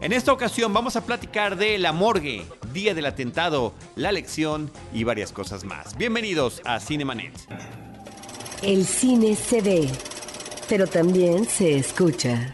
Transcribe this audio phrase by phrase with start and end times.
[0.00, 5.04] En esta ocasión vamos a platicar de la morgue, día del atentado, la lección y
[5.04, 5.96] varias cosas más.
[5.96, 7.32] Bienvenidos a Cinemanet.
[8.62, 9.88] El cine se ve,
[10.68, 12.50] pero también se escucha.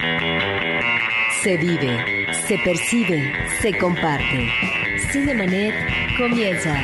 [1.42, 4.48] Se vive, se percibe, se comparte.
[5.10, 5.74] Cinemanet
[6.18, 6.76] comienza.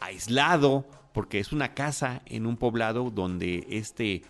[0.00, 4.22] aislado, porque es una casa en un poblado donde este,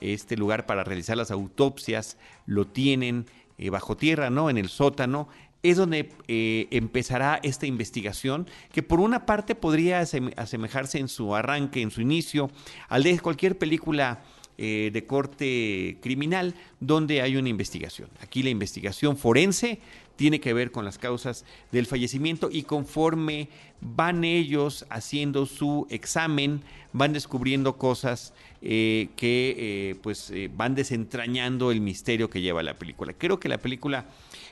[0.00, 2.16] este lugar para realizar las autopsias
[2.46, 3.26] lo tienen
[3.60, 4.48] eh, bajo tierra, ¿no?
[4.48, 5.28] En el sótano
[5.62, 11.82] es donde eh, empezará esta investigación, que por una parte podría asemejarse en su arranque,
[11.82, 12.50] en su inicio,
[12.88, 14.22] al de cualquier película
[14.58, 18.08] eh, de corte criminal donde hay una investigación.
[18.20, 19.78] Aquí la investigación forense
[20.16, 23.48] tiene que ver con las causas del fallecimiento y conforme
[23.80, 26.60] van ellos haciendo su examen,
[26.92, 33.14] van descubriendo cosas eh, que pues van desentrañando el misterio que lleva la película.
[33.14, 34.06] Creo que la película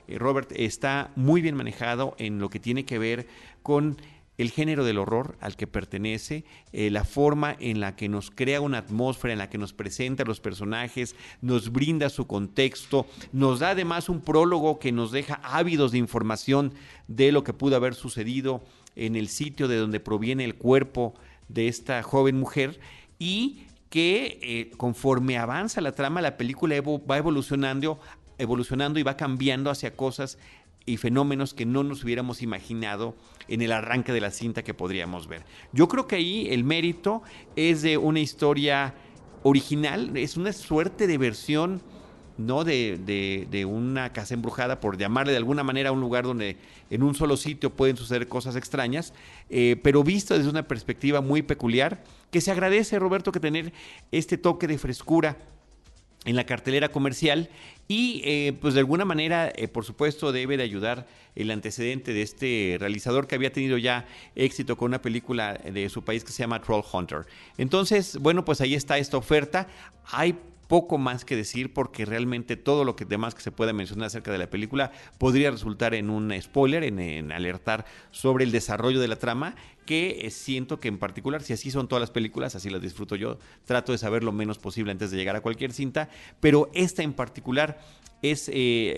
[0.09, 3.27] eh, Robert, está muy bien manejado en lo que tiene que ver
[3.63, 3.99] con
[4.39, 8.61] el género del horror al que pertenece, eh, la forma en la que nos crea
[8.61, 13.59] una atmósfera, en la que nos presenta a los personajes, nos brinda su contexto, nos
[13.59, 16.73] da además un prólogo que nos deja ávidos de información
[17.09, 18.63] de lo que pudo haber sucedido
[18.95, 21.15] en el sitio de donde proviene el cuerpo
[21.49, 22.79] de esta joven mujer
[23.19, 27.99] y que eh, conforme avanza la trama, la película va evolucionando
[28.39, 30.39] evolucionando y va cambiando hacia cosas
[30.89, 33.15] y fenómenos que no nos hubiéramos imaginado
[33.47, 35.45] en el arranque de la cinta que podríamos ver.
[35.73, 37.23] Yo creo que ahí el mérito
[37.57, 38.95] es de una historia
[39.43, 41.83] original, es una suerte de versión
[42.39, 46.57] no de, de, una casa embrujada, por llamarle de alguna manera a un lugar donde
[46.89, 49.13] en un solo sitio pueden suceder cosas extrañas,
[49.51, 53.73] eh, pero visto desde una perspectiva muy peculiar, que se agradece, Roberto, que tener
[54.13, 55.37] este toque de frescura
[56.25, 57.49] en la cartelera comercial
[57.87, 62.23] y eh, pues de alguna manera, eh, por supuesto, debe de ayudar el antecedente de
[62.23, 66.43] este realizador que había tenido ya éxito con una película de su país que se
[66.43, 67.27] llama Troll Hunter.
[67.57, 69.69] Entonces, bueno, pues ahí está esta oferta.
[70.05, 70.37] Hay
[70.69, 74.31] poco más que decir porque realmente todo lo que demás que se pueda mencionar acerca
[74.31, 79.17] de la película podría resultar en un spoiler, en, alertar sobre el desarrollo de la
[79.17, 82.83] trama, que eh, siento que en particular, si así son todas las películas, así las
[82.83, 86.71] disfruto yo, trato de saber lo menos posible antes de llegar a cualquier cinta, pero
[86.75, 87.81] esta en particular
[88.23, 88.55] es eh,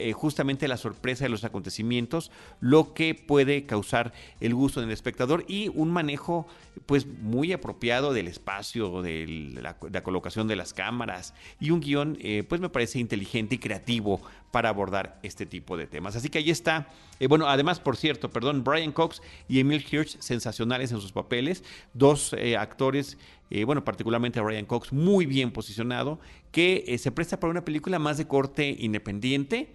[0.08, 2.30] eh, justamente la sorpresa de los acontecimientos
[2.60, 6.46] lo que puede causar el gusto del espectador y un manejo
[6.86, 9.26] pues muy apropiado del espacio, de
[9.60, 14.20] la, colocación de las cámaras y un guion eh, pues me parece inteligente y creativo
[14.50, 16.16] para abordar este tipo de temas.
[16.16, 16.88] Así que ahí está,
[17.28, 21.62] bueno, además por cierto, perdón, Brian Cox y Emil Hirsch sensacionales en sus papeles,
[21.94, 23.16] dos actores
[23.50, 26.20] eh, bueno, particularmente a Brian Cox, muy bien posicionado,
[26.52, 29.74] que eh, se presta para una película más de corte independiente.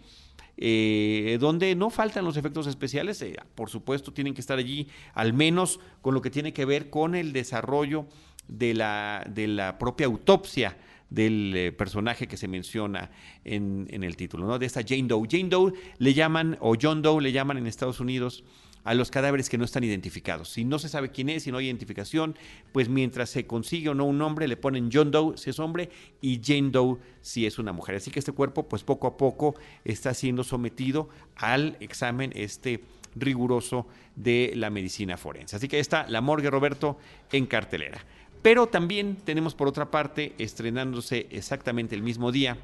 [0.57, 3.21] Eh, donde no faltan los efectos especiales,
[3.55, 7.13] por supuesto tienen que estar allí, al menos con lo que tiene que ver con
[7.13, 8.05] el desarrollo
[8.47, 10.77] de la, de la propia autopsia
[11.09, 13.11] del personaje que se menciona
[13.43, 14.57] en, en, el título, ¿no?
[14.57, 15.27] De esta Jane Doe.
[15.29, 18.45] Jane Doe le llaman, o John Doe le llaman en Estados Unidos
[18.85, 20.49] a los cadáveres que no están identificados.
[20.49, 22.37] Si no se sabe quién es, si no hay identificación,
[22.71, 25.89] pues mientras se consigue o no un nombre, le ponen John Doe si es hombre
[26.21, 27.95] y Jane Doe si es una mujer.
[27.95, 32.83] Así que este cuerpo, pues poco a poco está siendo sometido al examen este
[33.15, 35.55] riguroso de la medicina forense.
[35.55, 36.97] Así que está La Morgue Roberto
[37.31, 38.05] en cartelera.
[38.43, 42.59] Pero también tenemos por otra parte, estrenándose exactamente el mismo día,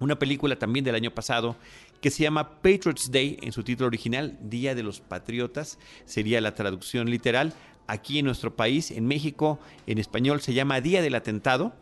[0.00, 1.56] una película también del año pasado
[2.00, 6.54] que se llama Patriots Day en su título original, Día de los Patriotas, sería la
[6.54, 7.54] traducción literal.
[7.86, 11.74] Aquí en nuestro país, en México, en español se llama Día del Atentado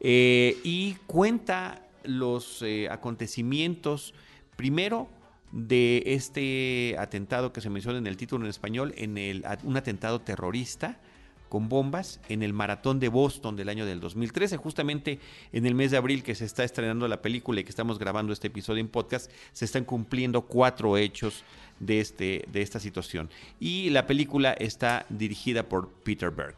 [0.00, 4.14] eh, y cuenta los eh, acontecimientos,
[4.56, 5.08] primero,
[5.52, 10.20] de este atentado que se menciona en el título en español, en el, un atentado
[10.20, 11.00] terrorista
[11.48, 14.56] con bombas en el maratón de Boston del año del 2013.
[14.56, 15.20] Justamente
[15.52, 18.32] en el mes de abril que se está estrenando la película y que estamos grabando
[18.32, 21.44] este episodio en podcast, se están cumpliendo cuatro hechos
[21.80, 23.30] de, este, de esta situación.
[23.60, 26.56] Y la película está dirigida por Peter Berg.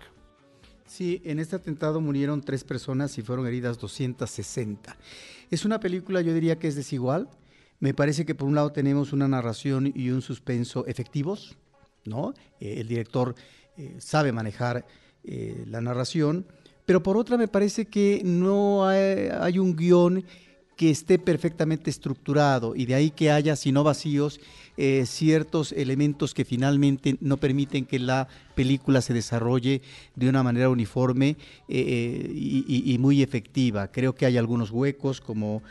[0.86, 4.96] Sí, en este atentado murieron tres personas y fueron heridas 260.
[5.50, 7.28] Es una película, yo diría que es desigual.
[7.78, 11.56] Me parece que por un lado tenemos una narración y un suspenso efectivos,
[12.06, 12.32] ¿no?
[12.58, 13.34] Eh, el director
[13.78, 14.84] eh, sabe manejar
[15.22, 16.46] eh, la narración,
[16.84, 20.24] pero por otra me parece que no hay, un guion
[20.76, 24.40] que esté perfectamente estructurado y de ahí que haya, si no vacíos,
[24.76, 28.26] eh, ciertos elementos que finalmente no permiten que la
[28.56, 29.80] película se desarrolle
[30.16, 31.36] de una manera uniforme
[31.68, 33.92] y, muy efectiva.
[33.92, 35.62] Creo que hay algunos huecos como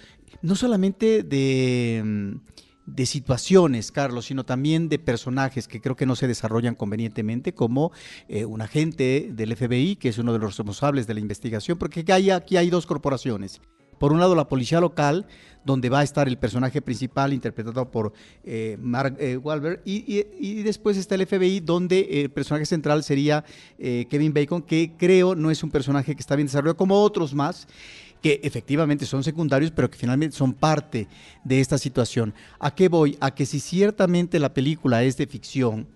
[0.41, 2.39] no solamente de...
[2.87, 7.91] De situaciones, Carlos, sino también de personajes que creo que no se desarrollan convenientemente, como
[8.29, 12.05] eh, un agente del FBI, que es uno de los responsables de la investigación, porque
[12.31, 13.59] aquí hay dos corporaciones.
[13.99, 15.27] Por un lado, la policía local,
[15.65, 18.13] donde va a estar el personaje principal interpretado por
[18.45, 23.43] eh, Mark eh, Wahlberg, y, después está el FBI, donde el personaje central sería
[23.77, 27.67] Kevin Bacon, que creo no es un personaje que está bien desarrollado, como otros más
[28.21, 31.07] que efectivamente son secundarios, pero que finalmente son parte
[31.43, 32.33] de esta situación.
[32.59, 33.17] ¿A qué voy?
[33.19, 35.87] A que si ciertamente la película es de ficción,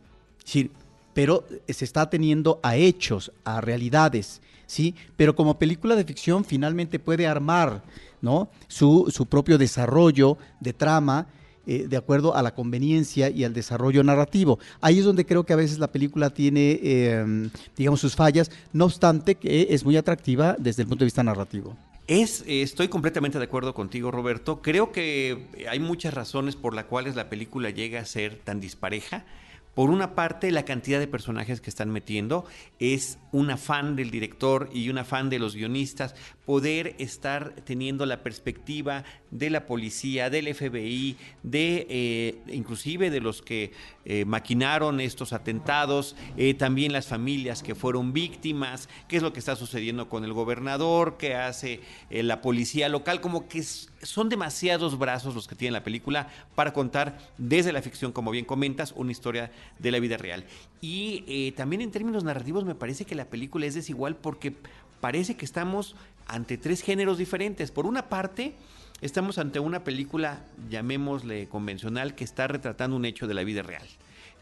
[0.44, 0.72] sí,
[1.14, 4.96] pero se está teniendo a hechos, a realidades, ¿sí?
[5.18, 7.84] Pero como película de ficción finalmente puede armar,
[8.22, 8.50] ¿no?
[8.68, 11.28] Su, su propio desarrollo de trama,
[11.68, 14.58] eh, de acuerdo a la conveniencia y al desarrollo narrativo.
[14.80, 18.86] Ahí es donde creo que a veces la película tiene, eh, digamos, sus fallas, no
[18.86, 21.78] obstante que es muy atractiva desde el punto de vista narrativo.
[22.08, 24.62] Es, eh, estoy completamente de acuerdo contigo, Roberto.
[24.62, 29.24] Creo que hay muchas razones por las cuales la película llega a ser tan dispareja.
[29.74, 32.44] Por una parte, la cantidad de personajes que están metiendo
[32.80, 36.14] es un afán del director y un afán de los guionistas
[36.46, 43.42] poder estar teniendo la perspectiva de la policía, del FBI, de eh, inclusive de los
[43.42, 43.72] que
[44.04, 49.40] eh, maquinaron estos atentados, eh, también las familias que fueron víctimas, qué es lo que
[49.40, 51.80] está sucediendo con el gobernador, qué hace
[52.10, 53.64] la policía local, como que
[54.04, 58.46] son demasiados brazos los que tiene la película para contar desde la ficción, como bien
[58.46, 60.46] comentas, una historia de la vida real.
[60.82, 64.56] Y también en términos narrativos me parece que la película es desigual porque
[65.00, 65.96] parece que estamos
[66.28, 67.72] ante tres géneros diferentes.
[67.72, 68.54] Por una parte,
[69.02, 73.88] estamos ante una película, llamémosle convencional, que está retratando un hecho de la vida real,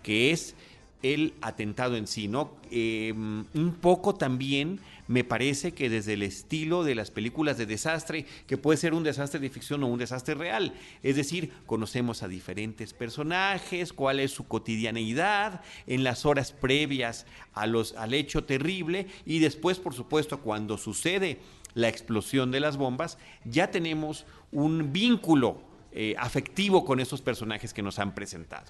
[0.04, 0.56] que es
[1.02, 2.58] el atentado en sí, ¿no?
[2.72, 8.26] Em, un poco también me parece que desde el estilo de las películas de desastre,
[8.46, 12.28] que puede ser un desastre de ficción o un desastre real, es decir, conocemos a
[12.28, 19.08] diferentes personajes, cuál es su cotidianeidad en las horas previas a los, al hecho terrible
[19.26, 21.40] y después, por supuesto, cuando sucede
[21.74, 27.82] la explosión de las bombas, ya tenemos un vínculo eh, afectivo con esos personajes que
[27.82, 28.70] nos han presentado.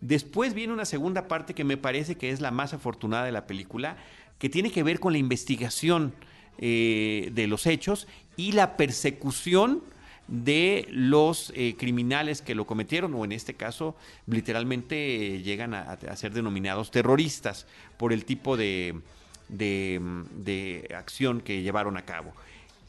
[0.00, 3.46] Después viene una segunda parte que me parece que es la más afortunada de la
[3.46, 3.96] película,
[4.38, 6.14] que tiene que ver con la investigación
[6.58, 9.82] eh, de los hechos y la persecución
[10.28, 15.96] de los eh, criminales que lo cometieron, o en este caso, literalmente eh, llegan a,
[16.16, 19.00] ser denominados terroristas por el tipo de,
[19.48, 22.32] de acción que llevaron a cabo.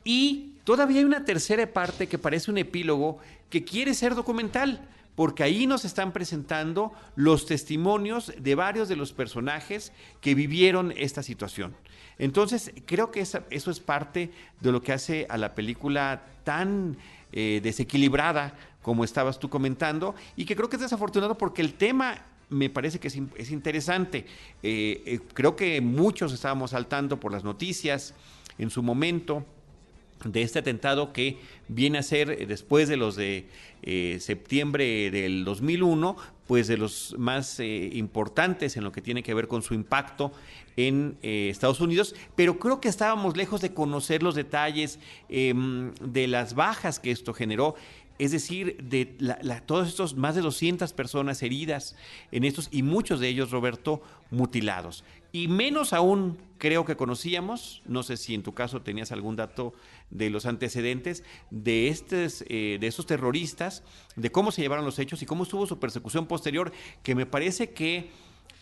[0.03, 4.81] Y todavía hay una tercera parte que parece un epílogo que quiere ser documental
[5.19, 11.23] porque ahí nos están presentando los testimonios de varios de los personajes que vivieron esta
[11.23, 11.75] situación.
[12.17, 16.95] Entonces, creo que eso es parte de lo que hace a la película tan
[17.33, 22.23] eh, desequilibrada como estabas tú comentando, y que creo que es desafortunado porque el tema
[22.47, 24.25] me parece que es, interesante.
[24.63, 28.13] Eh, eh, creo que muchos estábamos saltando por las noticias
[28.57, 29.45] en su momento
[30.23, 33.47] de este atentado que viene a ser eh, después de los de
[33.81, 39.33] eh, septiembre del 2001, pues de los más eh, importantes en lo que tiene que
[39.33, 40.31] ver con su impacto
[40.75, 44.97] en Estados Unidos, pero creo que estábamos lejos de conocer los detalles
[45.27, 47.75] em, de las bajas que esto generó
[48.19, 49.05] es decir, de
[49.65, 51.95] todos estos más de 200 personas heridas
[52.33, 55.05] en estos y muchos de ellos, Roberto, mutilados.
[55.31, 59.73] Y menos aún creo que conocíamos, no sé si en tu caso tenías algún dato
[60.09, 63.83] de los antecedentes de, estos, eh, de esos terroristas,
[64.15, 66.71] de cómo se llevaron los hechos y cómo estuvo su persecución posterior,
[67.03, 68.09] que me parece que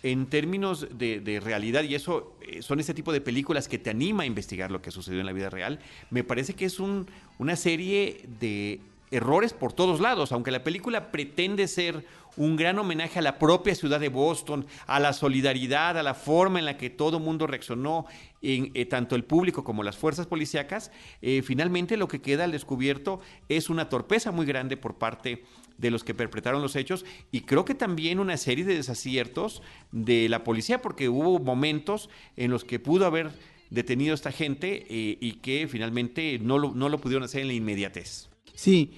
[0.04, 4.24] en términos de, realidad, y eso eh, son ese tipo de películas que te anima
[4.24, 5.80] a investigar lo que sucedió en la vida real,
[6.12, 7.08] me parece que es un,
[7.40, 8.80] una serie de
[9.12, 13.74] errores por todos lados, aunque la película pretende ser un gran homenaje a la propia
[13.74, 18.06] ciudad de Boston, a la solidaridad, a la forma en la que todo mundo reaccionó,
[18.42, 23.20] eh, tanto el público como las fuerzas policíacas, eh, finalmente lo que queda al descubierto
[23.50, 25.44] es una torpeza muy grande por parte
[25.78, 29.62] de los que perpetraron los hechos y creo que también una serie de desaciertos
[29.92, 33.32] de la policía, porque hubo momentos en los que pudo haber
[33.70, 38.30] detenido a esta gente eh, y que finalmente no lo pudieron hacer en la inmediatez.
[38.54, 38.92] Sí,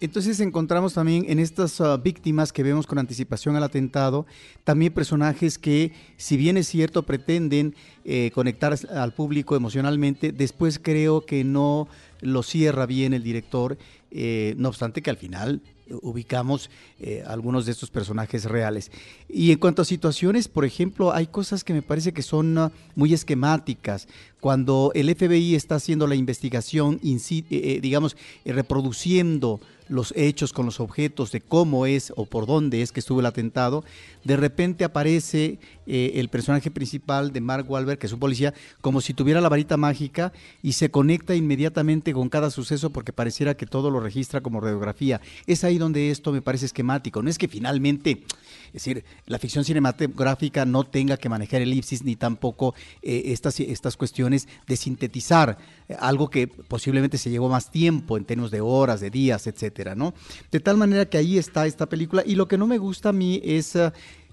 [0.00, 4.26] entonces encontramos también en estas ah, víctimas que vemos con anticipación al atentado,
[4.64, 11.24] también personajes que, si bien es cierto, pretenden eh, conectar al público emocionalmente, después creo
[11.24, 11.88] que no
[12.20, 13.78] lo cierra bien el director,
[14.10, 15.62] eh, no obstante que al final
[16.02, 18.90] ubicamos eh, algunos de estos personajes reales.
[19.28, 22.72] Y en cuanto a situaciones, por ejemplo, hay cosas que me parece que son ah,
[22.94, 24.08] muy esquemáticas.
[24.40, 28.14] Cuando el FBI está haciendo la investigación, digamos,
[28.44, 33.20] reproduciendo los hechos, con los objetos de cómo es o por dónde es que estuvo
[33.20, 33.84] el atentado,
[34.24, 39.00] de repente aparece eh, el personaje principal de Mark Wahlberg, que es un policía, como
[39.00, 43.66] si tuviera la varita mágica y se conecta inmediatamente con cada suceso porque pareciera que
[43.66, 45.20] todo lo registra como radiografía.
[45.46, 47.22] Es ahí donde esto me parece esquemático.
[47.22, 48.22] No es que finalmente,
[48.68, 53.96] es decir, la ficción cinematográfica no tenga que manejar elipsis ni tampoco eh, estas, estas
[53.96, 59.00] cuestiones de sintetizar eh, algo que posiblemente se llevó más tiempo en términos de horas,
[59.00, 60.14] de días, etcétera, ¿no?
[60.50, 63.12] De tal manera que ahí está esta película y lo que no me gusta a
[63.12, 63.76] mí es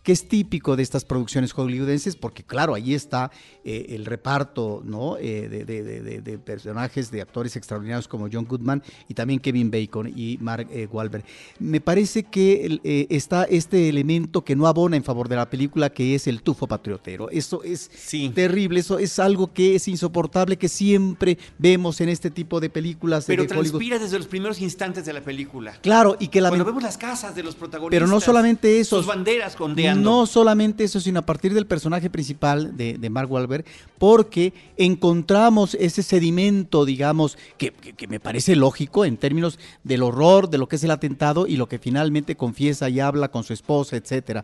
[0.03, 3.31] que es típico de estas producciones hollywoodenses, porque claro, ahí está
[3.63, 5.17] eh, el reparto ¿no?
[5.17, 10.67] Eh, de, personajes, de actores extraordinarios como John Goodman y también Kevin Bacon y Mark
[10.71, 11.23] eh, Wahlberg.
[11.59, 12.79] Me parece que
[13.09, 16.67] está este elemento que no abona en favor de la película, que es el tufo
[16.67, 17.29] patriotero.
[17.29, 17.89] Eso es
[18.33, 23.25] terrible, eso es algo que es insoportable, que siempre vemos en este tipo de películas.
[23.27, 25.73] Pero transpira desde los primeros instantes de la película.
[25.81, 26.49] Claro, y que la...
[26.49, 27.99] Cuando vemos las casas de los protagonistas.
[27.99, 28.97] Pero no solamente eso.
[28.97, 33.65] Sus banderas con no solamente eso, sino a partir del personaje principal de, Mark Wahlberg,
[33.97, 37.73] porque encontramos ese sedimento, digamos, que,
[38.07, 41.67] me parece lógico en términos del horror de lo que es el atentado y lo
[41.67, 44.43] que finalmente confiesa y habla con su esposa, etcétera.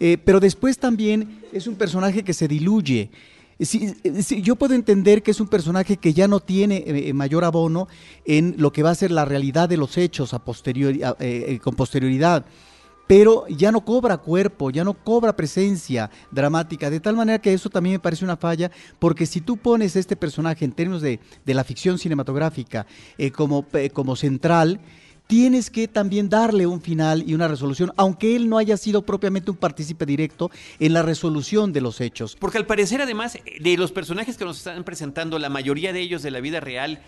[0.00, 3.10] Eh, pero después también es un personaje que se diluye.
[4.42, 7.88] yo puedo entender que es un personaje que ya no tiene eh, mayor abono
[8.24, 11.74] en lo que va a ser la realidad de los hechos a posteriori, eh, con
[11.74, 12.44] posterioridad
[13.06, 17.68] pero ya no cobra cuerpo, ya no cobra presencia dramática, de tal manera que eso
[17.68, 21.64] también me parece una falla, porque si tú pones este personaje en términos de, la
[21.64, 22.86] ficción cinematográfica
[23.18, 24.80] eh, como, eh, como central,
[25.26, 29.50] tienes que también darle un final y una resolución, aunque él no haya sido propiamente
[29.50, 32.36] un partícipe directo en la resolución de los hechos.
[32.38, 36.22] Porque al parecer, además, de los personajes que nos están presentando, la mayoría de ellos
[36.22, 37.00] de la vida real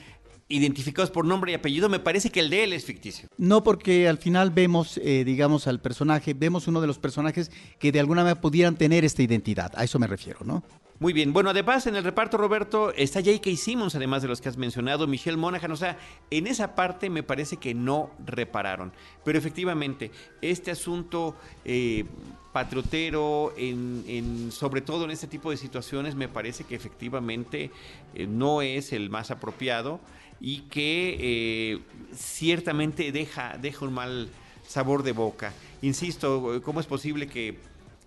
[0.48, 3.28] identificados por nombre y apellido, me parece que el de él es ficticio.
[3.38, 7.92] No, porque al final vemos, eh, digamos, al personaje, vemos uno de los personajes que
[7.92, 9.72] de alguna manera pudieran tener esta identidad.
[9.74, 10.62] A eso me refiero, ¿no?
[11.00, 11.32] Muy bien.
[11.32, 13.56] Bueno, además en el reparto, Roberto, está J.K.
[13.56, 15.72] Simmons, además de los que has mencionado, Michelle Monaghan.
[15.72, 15.98] O sea,
[16.30, 18.92] en esa parte me parece que no repararon.
[19.24, 22.04] Pero efectivamente, este asunto eh,
[22.52, 27.72] patriotero, en, sobre todo en este tipo de situaciones, me parece que efectivamente
[28.14, 29.98] eh, no es el más apropiado
[30.40, 31.78] y que eh,
[32.14, 34.28] ciertamente deja, deja un mal
[34.66, 35.52] sabor de boca.
[35.82, 37.58] Insisto, ¿cómo es posible que,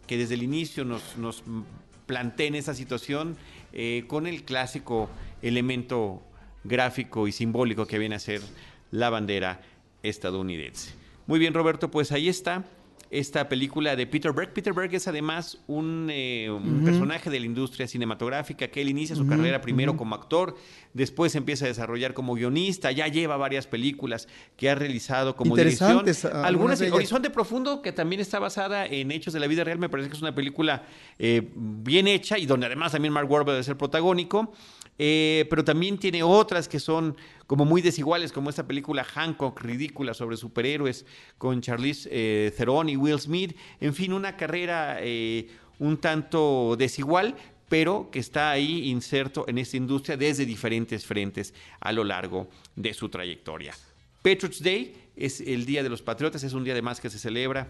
[0.08, 1.44] desde el inicio nos, nos
[2.06, 3.38] planteen esa situación
[3.74, 5.10] eh, con el clásico
[5.42, 6.24] elemento
[6.64, 8.42] gráfico y simbólico que viene a ser
[8.92, 9.62] la bandera
[10.04, 10.92] estadounidense?
[11.28, 12.64] Muy bien, Roberto, pues ahí está
[13.10, 14.54] esta película de Peter Berg.
[14.54, 16.50] Peter Berg es además un, eh,
[16.84, 20.56] personaje de la industria cinematográfica que él inicia su carrera primero como actor,
[20.94, 26.04] después empieza a desarrollar como guionista, ya lleva varias películas que ha realizado como dirección.
[26.34, 30.10] Algunas, Horizonte Profundo, que también está basada en hechos de la vida real, me parece
[30.10, 30.84] que es una película
[31.20, 34.54] eh, bien hecha y donde además también Mark Wahlberg es el protagónico.
[35.00, 40.14] Eh, pero también tiene otras que son como muy desiguales, como esta película Hancock, ridícula,
[40.14, 41.06] sobre superhéroes,
[41.38, 43.56] con Charlize eh, Theron y Will Smith.
[43.80, 45.48] En fin, una carrera eh,
[45.80, 47.36] un tanto desigual,
[47.70, 52.94] pero que está ahí inserto en esta industria desde diferentes frentes a lo largo de
[52.94, 53.74] su trayectoria.
[54.22, 57.68] Patriots Day es el Día de los Patriotas, es un día además que se celebra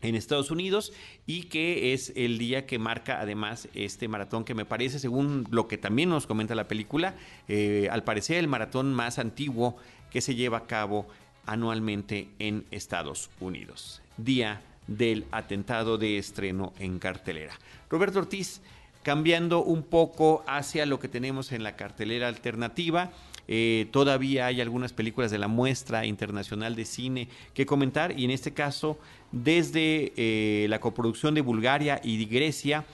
[0.00, 0.92] en Estados Unidos
[1.26, 5.68] y que es el día que marca además este maratón que me parece, según lo
[5.68, 7.14] que también nos comenta la película,
[7.48, 9.76] eh, al parecer el maratón más antiguo
[10.10, 11.06] que se lleva a cabo
[11.46, 14.02] anualmente en Estados Unidos.
[14.16, 17.58] Día del atentado de estreno en cartelera.
[17.90, 18.60] Roberto Ortiz,
[19.02, 23.10] cambiando un poco hacia lo que tenemos en la cartelera alternativa,
[23.50, 28.30] eh, todavía hay algunas películas de la muestra internacional de cine que comentar y en
[28.30, 28.98] este caso
[29.32, 32.84] desde eh, la coproducción de Bulgaria y de Grecia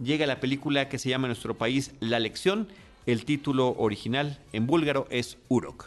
[0.00, 2.68] llega la película que se llama en nuestro país La Lección.
[3.06, 5.86] El título original en búlgaro es Urok.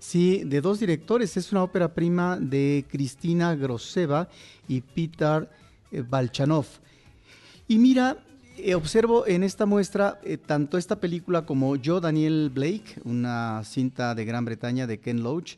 [0.00, 1.36] Sí, de dos directores.
[1.36, 4.28] Es una ópera prima de Cristina Groseva
[4.66, 5.48] y Peter
[5.90, 6.66] Balchanov.
[7.68, 8.27] Y mira, eh,
[8.74, 14.24] observo en esta muestra eh, tanto esta película como Yo, Daniel Blake, una cinta de
[14.24, 15.56] Gran Bretaña de Ken Loach,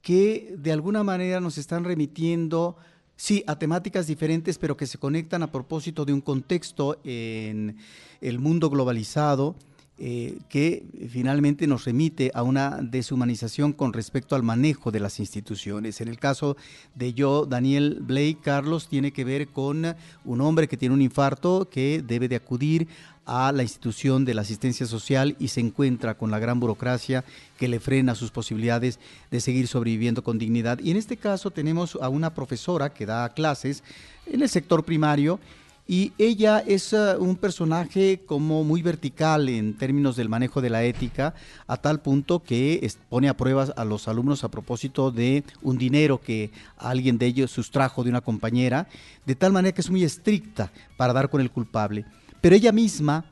[0.00, 2.76] que de alguna manera nos están remitiendo,
[3.16, 7.76] sí, a temáticas diferentes, pero que se conectan a propósito de un contexto en
[8.20, 9.56] el mundo globalizado,
[9.98, 16.00] eh, que finalmente nos remite a una deshumanización con respecto al manejo de las instituciones.
[16.00, 16.56] En el caso
[16.94, 19.94] de yo, Daniel Blake Carlos, tiene que ver con
[20.24, 22.88] un hombre que tiene un infarto que debe de acudir
[23.26, 27.24] a la institución de la asistencia social y se encuentra con la gran burocracia
[27.58, 28.98] que le frena sus posibilidades
[29.30, 30.80] de seguir sobreviviendo con dignidad.
[30.80, 33.84] Y en este caso tenemos a una profesora que da clases
[34.26, 35.38] en el sector primario
[35.86, 40.84] y ella es uh, un personaje como muy vertical en términos del manejo de la
[40.84, 41.34] ética,
[41.66, 46.20] a tal punto que pone a pruebas a los alumnos a propósito de un dinero
[46.20, 48.88] que alguien de ellos sustrajo de una compañera,
[49.26, 52.04] de tal manera que es muy estricta para dar con el culpable.
[52.40, 53.24] Pero ella misma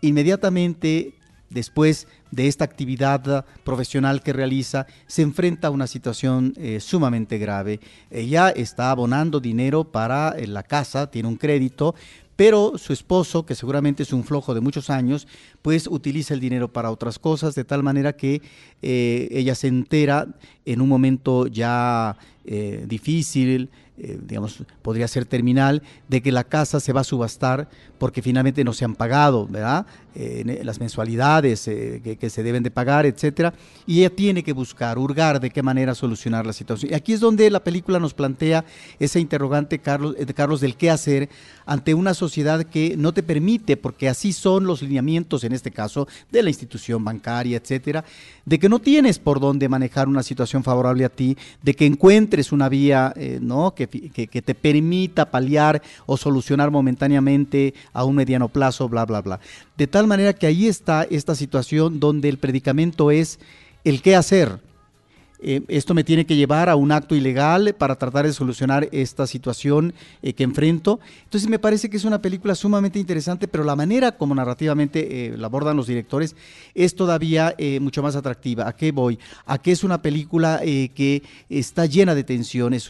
[0.00, 1.14] inmediatamente
[1.50, 7.80] después de esta actividad profesional que realiza, se enfrenta a una situación eh, sumamente grave.
[8.10, 11.94] Ella está abonando dinero para eh, la casa, tiene un crédito,
[12.34, 15.26] pero su esposo, que seguramente es un flojo de muchos años,
[15.62, 18.42] pues utiliza el dinero para otras cosas, de tal manera que
[18.82, 20.28] eh, ella se entera
[20.64, 22.16] en un momento ya
[22.86, 28.20] difícil, eh, digamos, podría ser terminal, de que la casa se va a subastar porque
[28.20, 29.86] finalmente no se han pagado, ¿verdad?
[30.14, 33.54] Eh, las mensualidades eh, que, se deben de pagar, etcétera,
[33.86, 36.92] y ella tiene que buscar, hurgar de qué manera solucionar la situación.
[36.92, 38.66] Y aquí es donde la película nos plantea
[38.98, 41.30] ese interrogante, Carlos, Carlos, del qué hacer
[41.64, 46.06] ante una sociedad que no te permite, porque así son los lineamientos, en este caso,
[46.30, 48.04] de la institución bancaria, etcétera,
[48.44, 52.52] de que no tienes por dónde manejar una situación favorable a ti, de que encuentres
[52.52, 53.74] una vía, ¿no?
[53.74, 59.40] Que que, te permita paliar o solucionar momentáneamente a un mediano plazo, bla, bla, bla.
[59.76, 63.38] De tal manera que ahí está esta situación donde el predicamento es
[63.84, 64.60] el qué hacer.
[65.40, 69.26] Eh, esto me tiene que llevar a un acto ilegal para tratar de solucionar esta
[69.26, 71.00] situación eh, que enfrento.
[71.24, 75.36] Entonces me parece que es una película sumamente interesante, pero la manera como narrativamente eh,
[75.36, 76.34] la abordan los directores
[76.74, 78.68] es todavía mucho más atractiva.
[78.68, 79.18] ¿A qué voy?
[79.46, 82.88] A que es una película que está llena de tensión, es,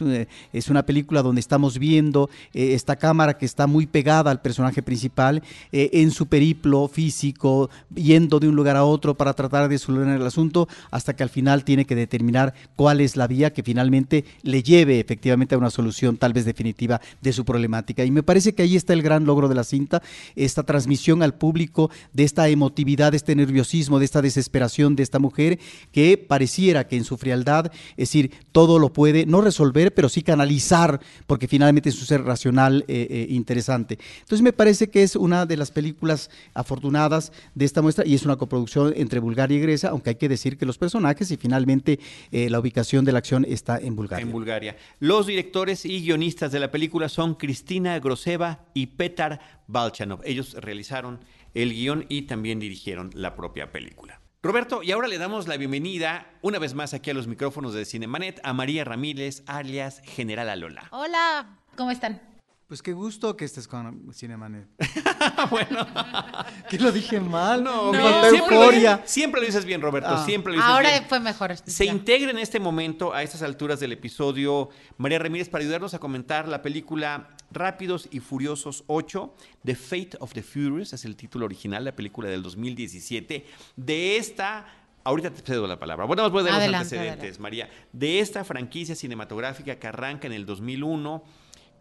[0.51, 5.41] es una película donde estamos viendo esta cámara que está muy pegada al personaje principal
[5.71, 10.27] en su periplo físico, yendo de un lugar a otro para tratar de solucionar el
[10.27, 14.63] asunto, hasta que al final tiene que determinar cuál es la vía que finalmente le
[14.63, 18.05] lleve efectivamente a una solución tal vez definitiva de su problemática.
[18.05, 20.01] Y me parece que ahí está el gran logro de la cinta,
[20.35, 25.19] esta transmisión al público de esta emotividad, de este nerviosismo, de esta desesperación de esta
[25.19, 25.59] mujer
[25.91, 30.21] que pareciera que en su frialdad, es decir, todo lo puede no resolver, pero sí
[30.21, 33.97] canalizar, porque finalmente es un ser racional eh, eh, interesante.
[34.19, 38.23] Entonces me parece que es una de las películas afortunadas de esta muestra y es
[38.23, 41.99] una coproducción entre Bulgaria y Grecia, aunque hay que decir que los personajes y finalmente
[42.31, 44.23] eh, la ubicación de la acción está en Bulgaria.
[44.23, 44.77] En Bulgaria.
[44.99, 50.21] Los directores y guionistas de la película son Cristina Groseva y Petar Balchanov.
[50.23, 51.19] Ellos realizaron
[51.53, 54.21] el guion y también dirigieron la propia película.
[54.43, 57.85] Roberto, y ahora le damos la bienvenida una vez más aquí a los micrófonos de
[57.85, 60.87] Cinemanet a María Ramírez, alias General Alola.
[60.91, 61.57] Hola.
[61.75, 62.21] ¿Cómo están?
[62.67, 64.67] Pues qué gusto que estés con Cinemanet.
[65.49, 65.87] bueno.
[66.69, 67.63] que lo dije mal.
[67.63, 68.29] No, no.
[68.29, 70.09] Siempre, lo, siempre lo dices bien, Roberto.
[70.11, 70.25] Ah.
[70.25, 71.05] Siempre lo dices Ahora bien.
[71.07, 71.55] fue mejor.
[71.55, 71.93] Se Ya.
[71.93, 76.49] integra en este momento, a estas alturas del episodio, María Ramírez para ayudarnos a comentar
[76.49, 81.85] la película Rápidos y Furiosos 8, The Fate of the Furious, es el título original,
[81.85, 83.45] la película del 2017,
[83.77, 84.65] de esta...
[85.05, 86.03] Ahorita te cedo la palabra.
[86.03, 87.39] Bueno, voy a dar los antecedentes, adelante.
[87.41, 87.69] María.
[87.93, 91.23] De esta franquicia cinematográfica que arranca en el 2001,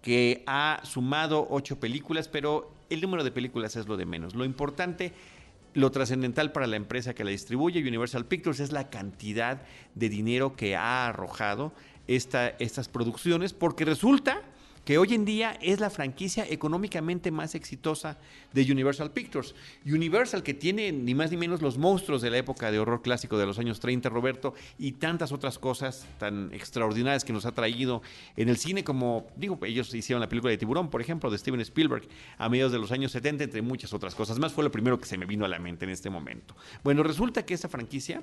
[0.07, 4.37] que ha sumado ocho películas, pero el número de películas es lo de menos.
[4.37, 5.13] Lo importante,
[5.75, 9.63] lo trascendental para la empresa que la distribuye, Universal Pictures, es la cantidad
[9.97, 11.73] de dinero que ha arrojado
[12.07, 14.43] esta, estas producciones, porque resulta
[14.87, 18.19] que hoy en día es la franquicia económicamente más exitosa
[18.53, 19.53] de Universal Pictures.
[19.85, 23.37] Universal, que tiene ni más ni menos los monstruos de la época de horror clásico
[23.37, 28.01] de los años 30, Roberto, y tantas otras cosas tan extraordinarias que nos ha traído
[28.37, 31.61] en el cine, como, digo, ellos hicieron la película de Tiburón, por ejemplo, de Steven
[31.63, 32.07] Spielberg,
[32.39, 34.53] a mediados de los años 70, entre muchas otras cosas más.
[34.53, 36.55] Fue lo primero que se me vino a la mente en este momento.
[36.85, 38.23] Bueno, resulta que esta franquicia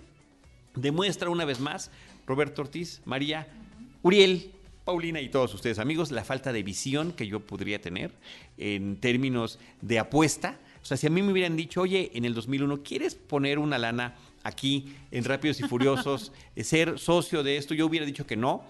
[0.76, 1.92] demuestra una vez más,
[2.26, 3.50] Roberto Ortiz, María,
[4.02, 8.12] Uriel, Paulina y todos ustedes amigos, la falta de visión que yo podría tener
[8.58, 10.60] en términos de apuesta.
[10.82, 13.78] O sea, si a mí me hubieran dicho, oye, en el 2001, ¿quieres poner una
[13.78, 17.74] lana aquí en Rápidos y Furiosos, eh, ser socio de esto?
[17.74, 18.66] Yo hubiera dicho que no.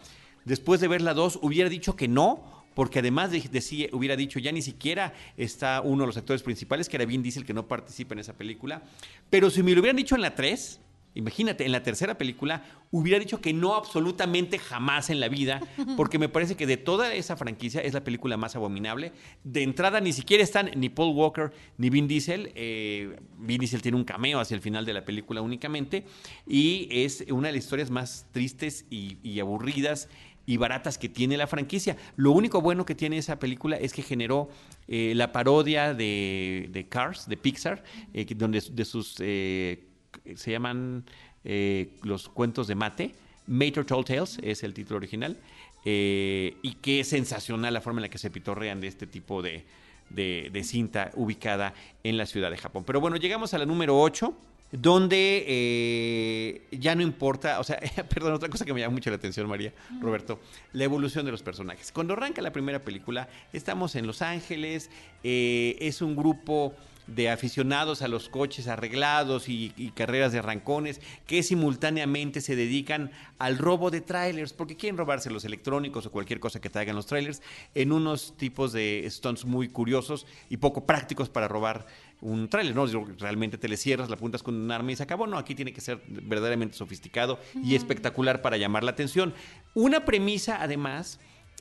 [0.45, 4.37] Después de ver la 2, hubiera dicho que no, porque además de, decía, hubiera dicho
[4.37, 7.67] ya ni siquiera está uno de los actores principales, que era Vin Diesel, que no
[7.67, 8.83] participa en esa película.
[9.31, 10.79] Pero si me lo hubieran dicho en la 3,
[11.15, 15.61] imagínate, en la tercera película, hubiera dicho que no absolutamente jamás en la vida,
[15.97, 19.11] porque me parece que de toda esa franquicia es la película más abominable.
[19.43, 22.51] De entrada ni siquiera están ni Paul Walker ni Vin Diesel.
[22.55, 26.05] Eh, Vin Diesel tiene un cameo hacia el final de la película únicamente,
[26.47, 30.09] y es una de las historias más tristes y, y aburridas
[30.45, 31.97] y baratas que tiene la franquicia.
[32.15, 34.49] Lo único bueno que tiene esa película es que generó
[34.87, 39.87] eh, la parodia de, de Cars, de Pixar, eh, donde de sus, eh,
[40.35, 41.03] se llaman
[41.43, 43.11] eh, los cuentos de mate.
[43.47, 45.37] Mater Tall Tales es el título original.
[45.85, 49.65] eh, y es sensacional la forma en la que se pitorrean de este tipo de,
[50.09, 51.73] de- de cinta ubicada
[52.05, 52.83] en la ciudad de Japón.
[52.85, 54.33] Pero bueno, llegamos a la número 8
[54.71, 59.17] donde eh, ya no importa, o sea, perdón, otra cosa que me llama mucho la
[59.17, 60.39] atención, María, Roberto,
[60.71, 61.91] la evolución de los personajes.
[61.91, 64.89] Cuando arranca la primera película, estamos en Los Ángeles,
[65.23, 66.73] eh, es un grupo
[67.07, 73.11] de aficionados a los coches arreglados y, y carreras de arrancones que simultáneamente se dedican
[73.39, 77.05] al robo de trailers porque quieren robarse los electrónicos o cualquier cosa que traigan los
[77.05, 77.41] trailers
[77.75, 81.85] en unos tipos de stunts muy curiosos y poco prácticos para robar
[82.23, 82.85] un tráiler, ¿no?
[83.19, 85.27] Realmente te le cierras, la apuntas con un arma y se acabó.
[85.27, 89.33] No, aquí tiene que ser verdaderamente sofisticado y espectacular para llamar la atención.
[89.73, 91.19] Una premisa, además,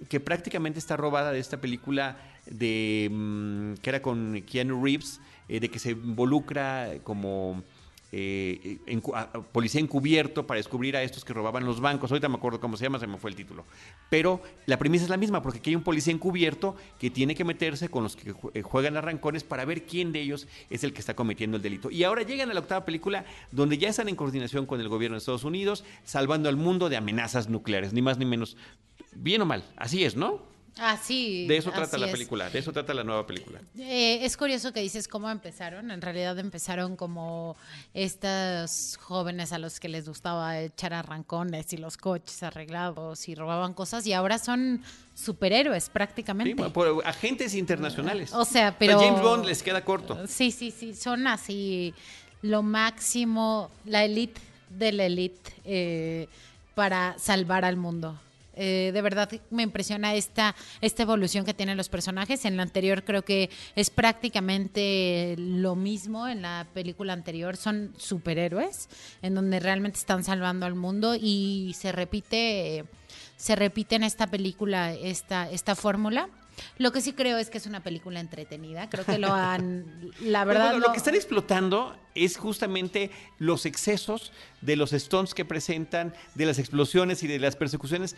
[0.09, 5.61] que prácticamente está robada de esta película de mm, que era con Keanu Reeves, eh,
[5.61, 7.63] de que se involucra como
[8.15, 8.77] eh,
[9.15, 12.11] a- a- policía encubierto para descubrir a estos que robaban los bancos.
[12.11, 13.65] Ahorita me acuerdo cómo se llama, se me fue el título.
[14.11, 17.45] Pero la premisa es la misma, porque aquí hay un policía encubierto que tiene que
[17.45, 21.01] meterse con los que eh, juegan arrancones para ver quién de ellos es el que
[21.01, 21.91] está cometiendo el delito.
[21.91, 25.15] Y ahora llegan a la octava película, donde ya están en coordinación con el gobierno
[25.15, 28.59] de Estados Unidos, salvando al mundo de amenazas nucleares, ni más ni menos.
[29.15, 30.52] Bien o mal, así es, ¿no?
[30.79, 31.47] Ah, sí.
[31.47, 32.13] De eso trata la es.
[32.13, 33.61] película, de eso trata la nueva película.
[33.79, 35.91] Eh, es curioso que dices cómo empezaron.
[35.91, 37.57] En realidad empezaron como
[37.93, 43.75] estos jóvenes a los que les gustaba echar arrancones y los coches arreglados y robaban
[43.75, 44.83] cosas y ahora son
[45.15, 46.55] superhéroes prácticamente.
[46.71, 48.33] por agentes internacionales.
[48.33, 50.27] O sea, A pero- James Bond les queda corto.
[50.27, 51.95] Sí, sí, sí, son así
[52.41, 56.29] lo máximo, la elite de la elite eh,
[56.75, 58.19] para salvar al mundo.
[58.55, 62.45] Eh, de verdad me impresiona esta, esta evolución que tienen los personajes.
[62.45, 66.29] En la anterior creo que es prácticamente lo mismo.
[66.29, 68.89] En la película anterior son superhéroes,
[69.23, 72.85] en donde realmente están salvando al mundo y se repite,
[73.37, 76.29] se repite en esta película esta, esta fórmula.
[76.79, 78.89] Lo que sí creo es que es una película entretenida.
[78.91, 84.33] Creo que lo han, la verdad, bueno, lo que están explotando es justamente los excesos
[84.61, 88.17] de los stunts que presentan, de las explosiones y de las persecuciones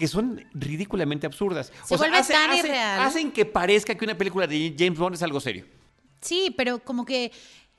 [0.00, 1.70] que son ridículamente absurdas.
[1.84, 3.00] Se vuelve tan hacen- irreal.
[3.00, 5.66] hacen que parezca que una película de James Bond es algo serio.
[6.22, 7.30] Sí, pero como que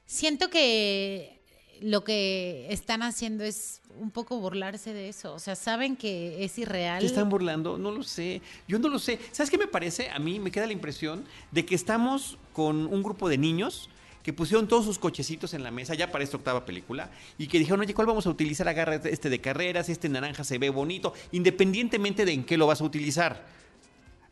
[0.06, 1.42] siento que
[1.82, 5.34] lo que están haciendo es un poco burlarse de eso.
[5.34, 7.02] O sea, saben que es irreal.
[7.02, 7.80] ¿Se están burlando?
[7.80, 8.42] No lo sé.
[8.68, 9.18] Yo no lo sé.
[9.32, 10.12] ¿Sabes qué me parece?
[10.12, 13.90] A mí me queda la impresión de que estamos con un grupo de niños
[14.24, 17.60] que pusieron todos sus cochecitos en la mesa ya para esta octava película y que
[17.60, 18.68] dijeron, oye, ¿cuál vamos a utilizar?
[18.68, 22.82] Agarra este de carreras, este naranja se ve bonito, independientemente de en qué lo vas
[22.82, 23.46] a utilizar.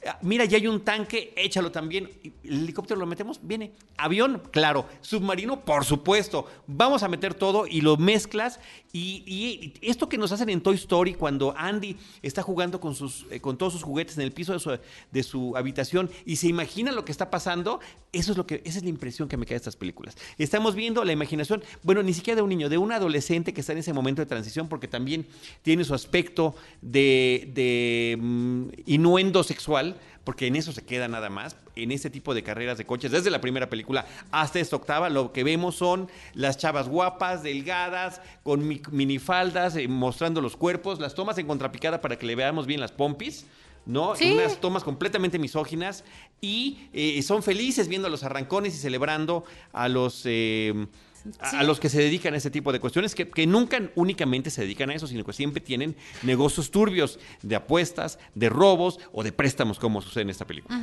[0.05, 2.09] Ah, Mira, ya hay un tanque, échalo también.
[2.43, 3.73] El helicóptero lo metemos, viene.
[3.97, 4.85] Avión, claro.
[5.01, 6.47] Submarino, por supuesto.
[6.67, 8.59] Vamos a meter todo y lo mezclas.
[8.91, 13.39] Y, esto que nos hacen en Toy Story, cuando Andy está jugando con, sus, eh,
[13.39, 14.79] con todos sus juguetes en el piso de su,
[15.11, 17.79] de su habitación y se imagina lo que está pasando,
[18.11, 20.17] eso es lo que, esa es la impresión que me queda de estas películas.
[20.39, 23.73] Estamos viendo la imaginación, bueno, ni siquiera de un niño, de un adolescente que está
[23.73, 25.27] en ese momento de transición, porque también
[25.61, 29.88] tiene su aspecto de, de mm, innuendo sexual,
[30.23, 33.29] porque en eso se queda nada más, en este tipo de carreras de coches, desde
[33.31, 38.67] la primera película hasta esta octava, lo que vemos son las chavas guapas, delgadas, con
[38.67, 42.79] mi- minifaldas, eh, mostrando los cuerpos, las tomas en contrapicada para que le veamos bien
[42.79, 43.45] las pompis.
[43.85, 44.15] ¿no?
[44.15, 44.33] Sí.
[44.33, 46.03] Unas tomas completamente misóginas
[46.41, 50.85] y eh, son felices viendo a los arrancones y celebrando a los eh,
[51.23, 51.55] Sí.
[51.55, 54.61] a los que se dedican a ese tipo de cuestiones, que, que nunca únicamente se
[54.61, 59.31] dedican a eso, sino que siempre tienen negocios turbios de apuestas, de robos o de
[59.31, 60.75] préstamos, como sucede en esta película.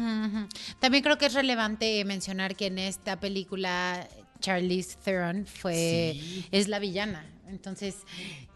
[0.80, 4.08] También creo que es relevante mencionar que en esta película
[4.40, 6.46] Charlize Theron fue Sí.
[6.50, 7.24] es la villana.
[7.48, 7.96] Entonces,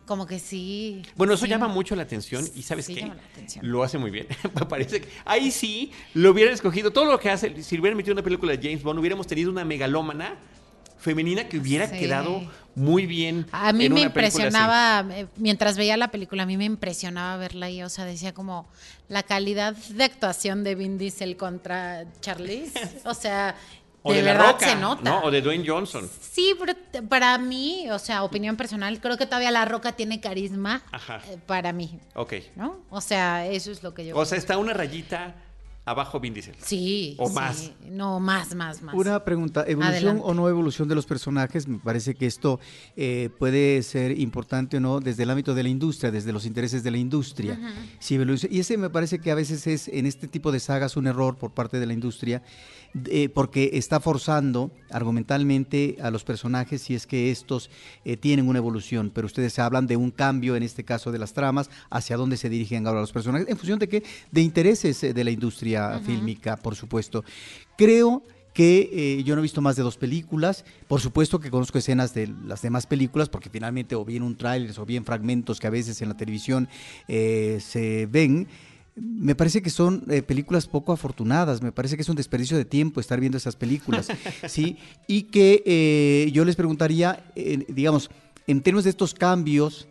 [0.04, 1.02] como que sí.
[1.16, 1.50] Bueno, eso sí.
[1.50, 3.00] llama mucho la atención y ¿sabes Sí, qué?
[3.02, 3.70] llama la atención.
[3.70, 4.26] Lo hace muy bien.
[4.68, 6.90] Parece que ahí sí lo hubieran escogido.
[6.92, 9.64] Todo lo que hace, si hubieran metido una película de James Bond, hubiéramos tenido una
[9.64, 10.34] megalómana
[11.00, 11.98] femenina que hubiera Sí.
[11.98, 12.42] quedado
[12.74, 13.46] muy bien.
[13.52, 14.18] A mí en me una así.
[14.18, 18.32] impresionaba, eh, mientras veía la película, a mí me impresionaba verla ahí, o sea, decía
[18.32, 18.68] como
[19.08, 22.72] la calidad de actuación de Vin Diesel contra Charlize,
[23.04, 23.56] o sea,
[24.02, 25.02] O de, de, La verdad Roca, se nota.
[25.02, 25.20] ¿no?
[25.24, 26.08] O de Dwayne Johnson.
[26.32, 26.72] Sí, pero
[27.08, 31.20] para mí, o sea, opinión personal, creo que todavía La Roca tiene carisma Ajá.
[31.28, 32.34] eh, para mí, Ok.
[32.56, 32.78] ¿no?
[32.88, 35.34] O sea, eso es lo que yo O sea, está una rayita
[35.84, 36.54] abajo Vin Diesel.
[36.62, 37.16] Sí.
[37.18, 37.34] o sí.
[37.34, 37.72] más.
[37.88, 38.94] No, más, más, más.
[38.94, 40.22] Una pregunta, ¿evolución Adelante.
[40.24, 41.66] o no evolución de los personajes?
[41.66, 42.60] Me parece que esto
[42.96, 46.82] eh, puede ser importante o no desde el ámbito de la industria, desde los intereses
[46.84, 47.58] de la industria.
[47.98, 50.96] Si evoluciona- y ese me parece que a veces es en este tipo de sagas
[50.96, 52.42] un error por parte de la industria,
[53.06, 57.70] eh, porque está forzando argumentalmente a los personajes si es que estos
[58.04, 61.32] eh, tienen una evolución, pero ustedes hablan de un cambio, en este caso de las
[61.32, 65.14] tramas, hacia dónde se dirigen ahora los personajes, en función de qué, de intereses eh,
[65.14, 67.24] de la industria fílmica, por supuesto.
[67.76, 68.22] Creo
[68.52, 70.64] que eh, yo no he visto más de dos películas.
[70.88, 74.72] Por supuesto que conozco escenas de las demás películas, porque finalmente o bien un tráiler
[74.78, 76.68] o bien fragmentos que a veces en la televisión
[77.08, 78.48] eh, se ven.
[78.96, 82.64] Me parece que son eh, películas poco afortunadas, me parece que es un desperdicio de
[82.64, 84.08] tiempo estar viendo esas películas,
[84.48, 84.76] ¿sí?
[85.06, 88.10] Y que eh, yo les preguntaría, eh, digamos,
[88.46, 89.86] en términos de estos cambios,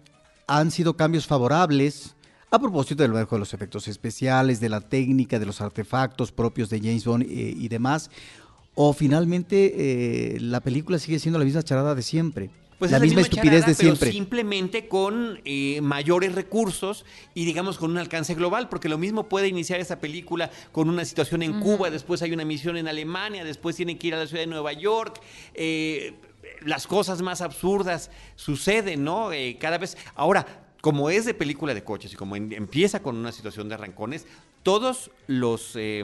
[0.47, 2.15] ¿han sido cambios favorables?
[2.51, 6.69] A propósito del manejo de los efectos especiales, de la técnica, de los artefactos propios
[6.69, 8.09] de James Bond eh, y demás,
[8.73, 13.03] o finalmente eh, la película sigue siendo la misma charada de siempre, Pues la es
[13.03, 14.11] misma estupidez charada, de pero siempre.
[14.11, 19.47] simplemente con eh, mayores recursos y digamos con un alcance global, porque lo mismo puede
[19.49, 23.75] iniciar esa película con una situación en Cuba, después hay una misión en Alemania, después
[23.75, 25.19] tienen que ir a la ciudad de Nueva York.
[25.53, 26.13] eh,
[26.65, 29.31] las cosas más absurdas suceden, ¿no?
[29.31, 29.97] Eh, cada vez.
[30.15, 30.45] Ahora,
[30.81, 34.25] como es de película de coches y como en- empieza con una situación de arrancones,
[34.63, 36.03] todos los eh,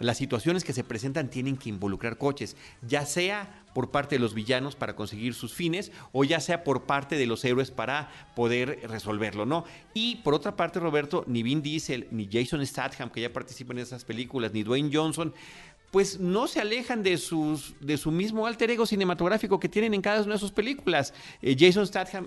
[0.00, 4.34] las situaciones que se presentan tienen que involucrar coches, ya sea por parte de los
[4.34, 8.80] villanos para conseguir sus fines o ya sea por parte de los héroes para poder
[8.88, 9.64] resolverlo, ¿no?
[9.92, 13.84] Y por otra parte, Roberto, ni Vin Diesel, ni Jason Statham, que ya participan en
[13.84, 15.32] esas películas, ni Dwayne Johnson,
[15.94, 20.02] pues no se alejan de, sus, de su mismo alter ego cinematográfico que tienen en
[20.02, 21.14] cada una de sus películas.
[21.40, 22.26] Eh, Jason Statham,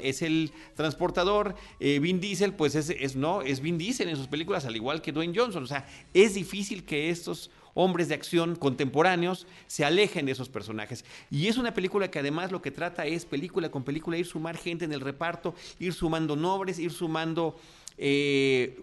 [0.00, 4.28] es el transportador, eh, Vin Diesel, pues es, es, no, es Vin Diesel en sus
[4.28, 5.64] películas, al igual que Dwayne Johnson.
[5.64, 11.04] O sea, es difícil que estos hombres de acción contemporáneos se alejen de esos personajes.
[11.32, 14.56] Y es una película que además lo que trata es película con película, ir sumar
[14.56, 17.58] gente en el reparto, ir sumando nombres, ir sumando...
[17.98, 18.78] eh,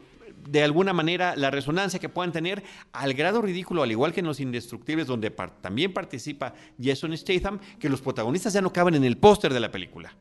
[0.50, 4.28] de alguna manera la resonancia que puedan tener al grado ridículo, al igual que en
[4.28, 9.04] Los Indestructibles, donde par- también participa Jason Statham, que los protagonistas ya no caben en
[9.04, 10.16] el póster de la película.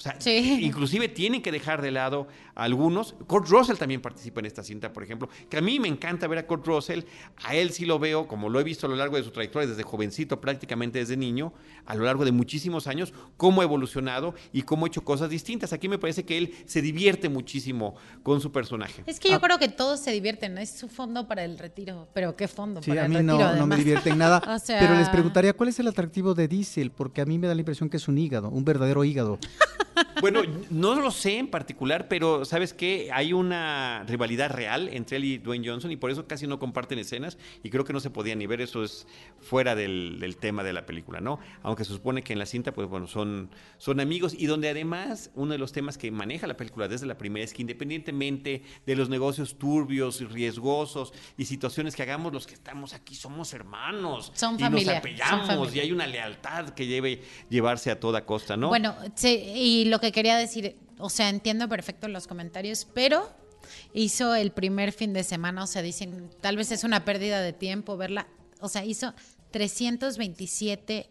[0.00, 0.60] O sea, Sí.
[0.64, 3.14] inclusive tienen que dejar de lado a algunos.
[3.26, 6.38] Kurt Russell también participa en esta cinta, por ejemplo, que a mí me encanta ver
[6.38, 7.02] a Kurt Russell.
[7.44, 9.68] A él sí lo veo, como lo he visto a lo largo de su trayectoria,
[9.68, 11.52] desde jovencito, prácticamente desde niño,
[11.84, 15.74] a lo largo de muchísimos años, cómo ha evolucionado y cómo ha hecho cosas distintas.
[15.74, 19.02] Aquí me parece que él se divierte muchísimo con su personaje.
[19.06, 19.40] Es que yo Ah.
[19.42, 20.62] creo que todos se divierten, ¿no?
[20.62, 22.08] es su fondo para el retiro.
[22.14, 23.34] Pero qué fondo Sí, para a el mí retiro.
[23.36, 23.78] no, no me además.
[23.78, 24.40] divierte en nada.
[24.48, 26.90] O sea- Pero les preguntaría, ¿cuál es el atractivo de Diesel?
[26.90, 29.38] Porque a mí me da la impresión que es un hígado, un verdadero hígado.
[30.20, 33.10] Bueno, no lo sé en particular, pero ¿sabes qué?
[33.12, 36.98] Hay una rivalidad real entre él y Dwayne Johnson y por eso casi no comparten
[36.98, 39.06] escenas y creo que no se podía ni ver, eso es
[39.40, 41.38] fuera del, del tema de la película, ¿no?
[41.62, 45.30] Aunque se supone que en la cinta, pues bueno, son, son amigos y donde además
[45.34, 48.96] uno de los temas que maneja la película desde la primera es que independientemente de
[48.96, 54.32] los negocios turbios y riesgosos y situaciones que hagamos, los que estamos aquí somos hermanos
[54.34, 55.82] Son y familia, nos son familia.
[55.82, 58.68] y hay una lealtad que debe llevarse a toda costa, ¿no?
[58.68, 63.28] Bueno, sí, y lo que quería decir, o sea, entiendo perfecto los comentarios, pero
[63.92, 67.52] hizo el primer fin de semana, o sea, dicen, tal vez es una pérdida de
[67.52, 68.26] tiempo verla,
[68.60, 69.12] o sea, hizo
[69.50, 71.08] 327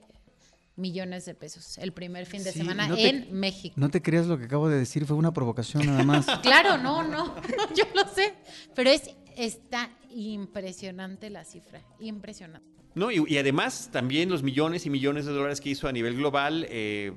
[0.76, 3.76] millones de pesos el primer fin de Sí, semana no te- en México.
[3.78, 6.26] No te creas lo que acabo de decir, fue una provocación nada más.
[6.42, 7.36] Claro, no, no,
[7.76, 8.34] yo lo sé,
[8.76, 12.68] pero es está impresionante la cifra, impresionante.
[12.96, 16.16] No, y, y además también los millones y millones de dólares que hizo a nivel
[16.16, 17.14] global, eh,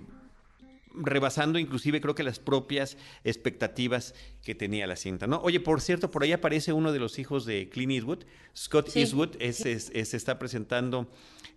[0.94, 5.40] rebasando inclusive creo que las propias expectativas que tenía la cinta, ¿no?
[5.42, 8.24] Oye, por cierto, por ahí aparece uno de los hijos de Clint Eastwood,
[8.56, 11.08] Scott Sí, Eastwood, es, es- es- se está presentando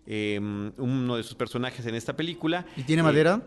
[0.06, 0.38] eh,
[0.78, 2.64] uno de sus personajes en esta película.
[2.76, 3.42] ¿Y tiene Eh, madera?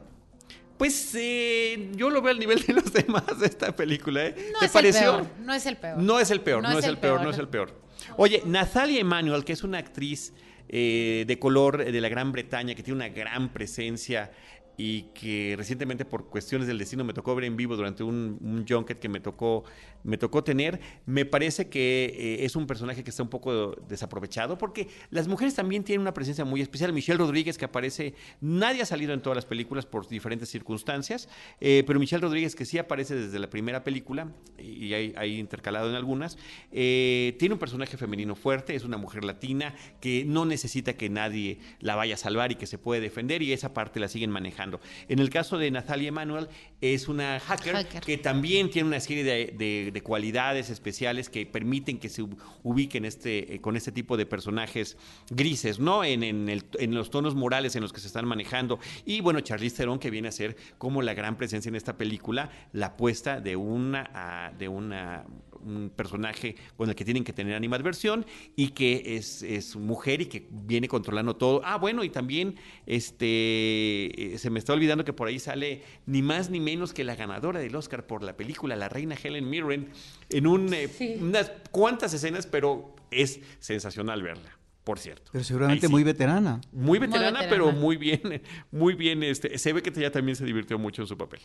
[0.77, 4.35] pues eh, yo lo veo al nivel de los demás de esta película, ¿eh?
[4.53, 5.19] No ¿Te es pareció?
[5.19, 5.97] el peor, no es el peor.
[6.03, 7.81] No es el peor, no, es, el peor, no es el peor.
[8.17, 10.33] Oye, Natalia Emanuel, que es una actriz
[10.69, 14.31] eh, de color eh, de la Gran Bretaña, que tiene una gran presencia
[14.79, 18.65] y que recientemente por cuestiones del destino me tocó ver en vivo durante un, un
[18.65, 19.65] junket que me tocó,
[20.05, 24.57] me tocó tener, me parece que eh, es un personaje que está un poco desaprovechado
[24.57, 26.93] porque las mujeres también tienen una presencia muy especial.
[26.93, 31.27] Michelle Rodríguez que aparece, nadie ha salido en todas las películas por diferentes circunstancias,
[31.59, 35.89] eh, pero Michelle Rodríguez que sí aparece desde la primera película y hay, hay intercalado
[35.89, 36.37] en algunas,
[36.71, 41.59] eh, tiene un personaje femenino fuerte, es una mujer latina que no necesita que nadie
[41.81, 44.68] la vaya a salvar y que se puede defender y esa parte la siguen manejando.
[45.07, 46.47] En el caso de Natalia Emanuel
[46.81, 48.03] es una hacker, Hacker.
[48.03, 52.25] que también tiene una serie de, de- de cualidades especiales que permiten que se
[52.63, 54.97] ubiquen este, eh, con este tipo de personajes
[55.29, 56.03] grises, ¿no?
[56.03, 58.79] En, en el- en los tonos morales en los que se están manejando.
[59.05, 62.49] Y bueno, Charlize Theron, que viene a ser como la gran presencia en esta película,
[62.73, 65.25] la apuesta de una, de una
[65.61, 70.27] un personaje con el que tienen que tener animadversión y que es, es mujer y
[70.27, 71.61] que viene controlando todo.
[71.65, 72.55] Ah, bueno, y también
[72.85, 77.03] este eh, se me está olvidando que por ahí sale ni más ni menos que
[77.03, 79.89] la ganadora del Oscar por la película, la reina Helen Mirren,
[80.29, 81.17] en un, eh, Sí.
[81.19, 85.31] unas cuantas escenas, pero es sensacional verla, por cierto.
[85.31, 85.91] Pero seguramente sí.
[85.91, 86.61] muy veterana.
[86.71, 87.49] Muy veterana, veterana.
[87.49, 88.21] pero muy bien,
[88.71, 89.23] muy bien.
[89.23, 91.39] Este, se ve que ella también se divirtió mucho en su papel.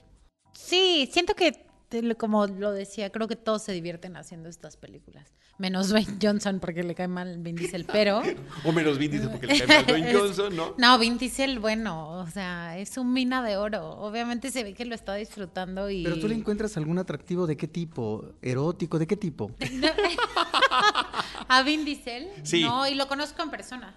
[0.53, 1.53] Sí, siento que,
[2.17, 5.33] como lo decía, creo que todos se divierten haciendo estas películas.
[5.59, 8.23] Menos Dwayne Johnson porque le cae mal Vin Diesel, pero...
[8.65, 10.75] O menos Vin Diesel porque le cae mal Dwayne Johnson, ¿no?
[10.79, 13.91] No, Vin Diesel, bueno, o sea, es un mina de oro.
[13.99, 16.03] Obviamente se ve que lo está disfrutando y...
[16.03, 18.33] Pero tú le encuentras algún atractivo de qué tipo?
[18.43, 18.99] ¿Erótico?
[18.99, 19.51] ¿De qué tipo?
[21.49, 22.29] ¿A Vin Diesel?
[22.43, 22.63] Sí.
[22.63, 23.95] No, y lo conozco en persona.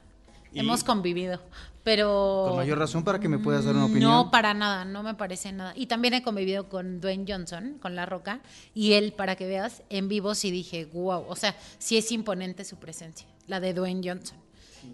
[0.54, 0.60] ¿Y?
[0.60, 1.42] Hemos convivido,
[1.88, 2.48] pero...
[2.50, 4.12] Con mayor razón para que me puedas dar una opinión.
[4.12, 5.72] No, para nada, no me parece nada.
[5.74, 8.42] Y también he convivido con Dwayne Johnson, con La Roca,
[8.74, 12.66] y él, para que veas, en vivo sí dije, wow, o sea, sí es imponente
[12.66, 14.38] su presencia, la de Dwayne Johnson.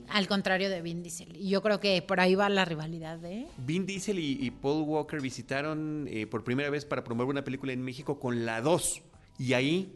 [0.08, 1.36] Al contrario de Vin Diesel.
[1.36, 3.48] Y yo creo que por ahí va la rivalidad, ¿eh?
[3.58, 7.74] Vin Diesel y, y Paul Walker visitaron eh, por primera vez para promover una película
[7.74, 9.02] en México con la 2.
[9.40, 9.96] Y ahí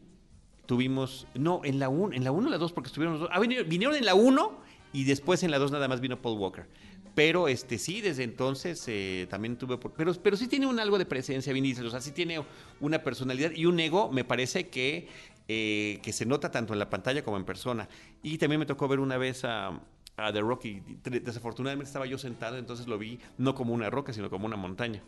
[0.66, 1.28] tuvimos.
[1.36, 3.30] No, en la 1, en la 1 o la 2, porque estuvieron los dos.
[3.32, 4.67] Ah, vinieron, vinieron en la 1
[5.02, 6.66] y después en la 2 nada más vino Paul Walker.
[7.16, 9.78] Pero este sí, desde entonces eh, también tuve.
[9.78, 11.86] por- pero, pero sí tiene un algo de presencia, Vin Diesel.
[11.88, 12.44] O sea, sí tiene
[12.80, 15.08] una personalidad y un ego, me parece que,
[15.48, 17.90] eh, que se nota tanto en la pantalla como en persona.
[18.22, 19.80] Y también me tocó ver una vez a.
[20.20, 23.92] A The Rock y tre- desafortunadamente estaba yo sentado, entonces lo vi no como una
[23.92, 25.04] roca, sino como una montaña.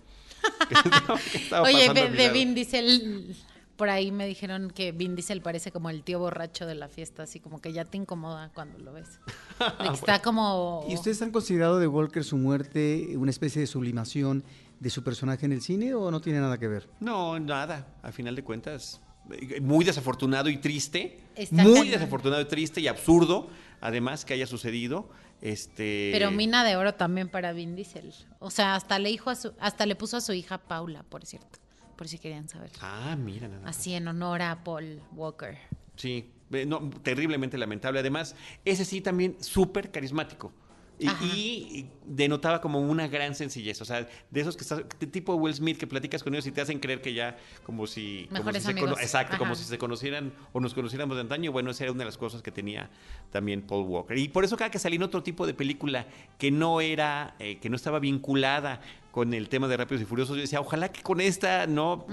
[1.63, 2.29] Oye, de.
[2.29, 3.35] Vin Diesel,
[3.79, 7.23] por ahí me dijeron que Vin Diesel parece como el tío borracho de la fiesta,
[7.23, 9.21] así como que ya te incomoda cuando lo ves.
[9.93, 10.85] Está como...
[10.89, 14.43] ¿Y ustedes han considerado de Walker su muerte una especie de sublimación
[14.81, 16.89] de su personaje en el cine o no tiene nada que ver?
[16.99, 17.87] No, nada.
[18.03, 18.99] A final de cuentas,
[19.61, 21.21] muy desafortunado y triste.
[21.37, 21.91] Está muy cañón.
[21.91, 23.47] desafortunado y triste y absurdo,
[23.79, 25.07] además, que haya sucedido.
[25.41, 28.13] Este, Pero mina de oro también para Vin Diesel.
[28.39, 31.25] O sea, hasta le, dijo a su, hasta le puso a su hija Paula, por
[31.25, 31.59] cierto.
[31.99, 32.71] Por si querían saber.
[32.79, 33.77] Ah, mira, nada más.
[33.77, 35.57] Así en honor a Paul Walker.
[35.97, 36.31] Sí,
[36.65, 37.99] no, terriblemente lamentable.
[37.99, 40.53] Además, ese sí también súper carismático.
[40.99, 43.81] Y, denotaba como una gran sencillez.
[43.81, 46.51] O sea, de esos que estás, de tipo Will Smith, que platicas con ellos y
[46.51, 48.27] te hacen creer que ya como si.
[48.35, 48.99] como si amigos.
[48.99, 51.51] exacto, como si se conocieran o nos conociéramos de antaño.
[51.51, 52.89] Bueno, esa era una de las cosas que tenía
[53.31, 54.17] también Paul Walker.
[54.17, 56.07] Y por eso cada que salía en otro tipo de película
[56.37, 58.81] que no era, eh, que no estaba vinculada
[59.11, 62.05] con el tema de Rápidos y Furiosos, yo decía, ojalá que con esta no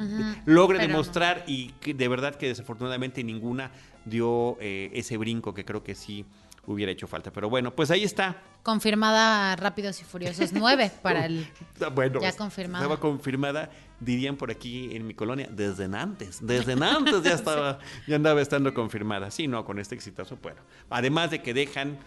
[0.47, 0.87] logre no.
[0.87, 3.71] demostrar y que de verdad que desafortunadamente ninguna
[4.05, 6.25] dio eh, ese brinco que creo que sí
[6.67, 7.31] hubiera hecho falta.
[7.33, 8.43] Pero bueno, pues ahí está.
[8.63, 11.47] Confirmada Rápidos y Furiosos 9 para el...
[11.81, 12.85] Ah, Bueno, Ya confirmada.
[12.85, 16.45] Estaba confirmada, dirían por aquí en mi colonia, desde antes.
[16.45, 19.31] Desde antes ya estaba, ya andaba estando confirmada.
[19.31, 20.61] Sí, no, con este exitazo, bueno.
[20.91, 21.99] Además de que dejan,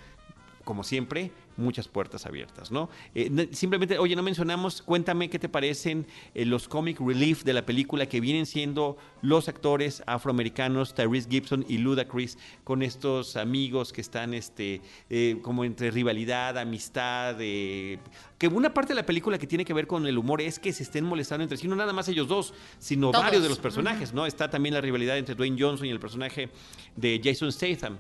[0.64, 2.90] como siempre, muchas puertas abiertas, ¿no?
[3.14, 7.66] Eh, simplemente, oye, no mencionamos, cuéntame qué te parecen eh, los comic relief de la
[7.66, 14.02] película que vienen siendo los actores afroamericanos Tyrese Gibson y Ludacris con estos amigos que
[14.02, 19.66] están, este, eh, como entre rivalidad, amistad, que una parte de la película que tiene
[19.66, 22.08] que ver con el humor es que se estén molestando entre sí, no nada más
[22.08, 23.26] ellos dos, sino Todos.
[23.26, 24.26] varios de los personajes, ¿no?
[24.26, 26.50] Está también la rivalidad entre Dwayne Johnson y el personaje
[26.96, 27.98] de Jason Statham.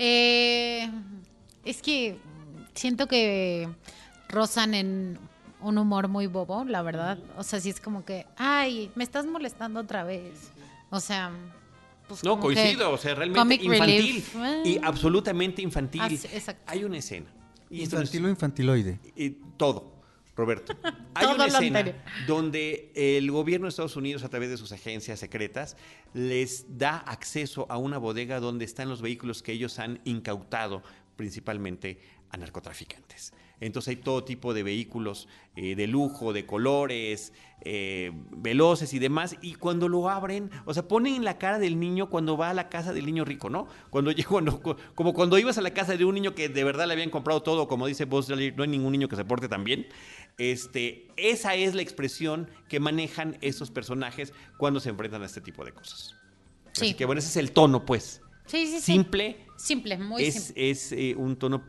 [0.00, 0.88] Eh,
[1.70, 2.18] es que
[2.74, 3.68] siento que
[4.28, 5.18] rozan en
[5.60, 7.18] un humor muy bobo, la verdad.
[7.36, 10.50] O sea, sí es como que, ay, me estás molestando otra vez.
[10.90, 11.30] O sea,
[12.06, 14.36] pues No, coincido, o sea, realmente infantil relief.
[14.36, 14.62] Eh.
[14.64, 16.00] y absolutamente infantil.
[16.02, 16.62] Ah, sí, exacto.
[16.66, 17.26] Hay una escena.
[17.70, 18.98] Y Infantil o infantiloide.
[19.14, 19.92] y todo,
[20.34, 20.74] Roberto.
[21.14, 22.02] Hay Todo una escena anterior.
[22.26, 25.76] donde el gobierno de Estados Unidos, a través de sus agencias secretas,
[26.14, 30.82] les da acceso a una bodega donde están los vehículos que ellos han incautado,
[31.18, 31.98] principalmente
[32.30, 33.34] a narcotraficantes.
[33.60, 39.36] Entonces hay todo tipo de vehículos eh, de lujo, de colores, eh, veloces y demás.
[39.42, 42.54] Y cuando lo abren, o sea, ponen en la cara del niño cuando va a
[42.54, 43.66] la casa del niño rico, ¿no?
[43.90, 44.12] Cuando
[44.94, 47.42] como cuando ibas a la casa de un niño que de verdad le habían comprado
[47.42, 49.88] todo, como dice Buzz no hay ningún niño que se porte tan bien.
[50.38, 55.64] Este, esa es la expresión que manejan esos personajes cuando se enfrentan a este tipo
[55.64, 56.14] de cosas.
[56.70, 56.94] Así Sí.
[56.94, 58.22] que bueno, ese es el tono, pues.
[58.48, 58.92] Sí, sí, sí.
[58.92, 59.46] Simple.
[59.56, 60.70] Simple, muy es simple.
[60.70, 61.64] es, eh, un tono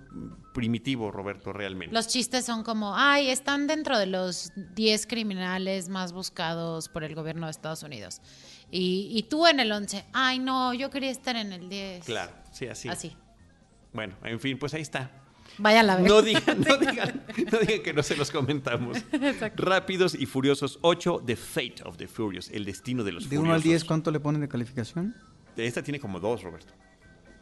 [0.53, 1.93] primitivo, Roberto, realmente.
[1.93, 7.15] Los chistes son como, ay, están dentro de los 10 criminales más buscados por el
[7.15, 8.21] gobierno de Estados Unidos.
[8.69, 12.05] Y, y tú en el 11, ay, no, yo quería estar en el 10.
[12.05, 12.89] Claro, sí, así.
[12.89, 13.17] Así.
[13.91, 15.09] Bueno, en fin, pues ahí está.
[15.57, 16.07] Vaya a la vez.
[16.07, 18.97] No digan, no digan, no digan que no se los comentamos.
[19.55, 23.45] Rápidos y Furiosos 8, The Fate of the Furious, el destino de los De furiosos.
[23.45, 25.15] 1 al 10, ¿cuánto le ponen de calificación?
[25.65, 26.73] Esta tiene como dos, Roberto.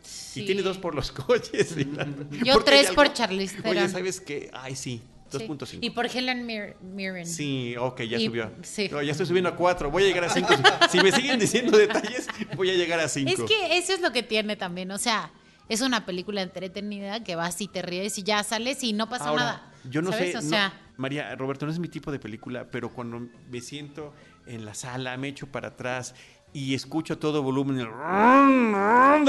[0.01, 0.41] Sí.
[0.43, 1.76] Y tiene dos por los coches.
[1.78, 2.07] y la-
[2.43, 3.88] Yo tres por Charlize Oye.
[3.89, 4.49] ¿sabes qué?
[4.53, 5.38] Ay, sí, Sí.
[5.39, 5.80] 2.5.
[5.82, 7.26] Y por Helen Mir- Mirren.
[7.28, 8.49] Sí, ok, ya Y- subió.
[8.61, 8.88] sí.
[8.89, 9.91] No, ya estoy subiendo a 4.
[9.91, 10.47] Voy a llegar a 5.
[10.89, 13.30] si me siguen diciendo detalles, voy a llegar a 5.
[13.30, 14.89] Es que eso es lo que tiene también.
[14.91, 15.32] O sea,
[15.68, 19.26] es una película entretenida que vas y te ríes y ya sales y no pasa
[19.26, 19.72] Ahora, nada.
[19.89, 20.32] yo no ¿sabes?
[20.32, 23.59] sé, O no- sea, María, Roberto, no es mi tipo de película, pero cuando me
[23.59, 24.13] siento
[24.45, 26.15] en la sala, me echo para atrás
[26.58, 27.88] y escucho todo volumen,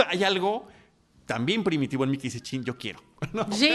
[0.08, 0.66] hay algo
[1.26, 3.02] también primitivo en mí que dice, chin, yo quiero.
[3.34, 3.46] ¿no?
[3.52, 3.70] Sí,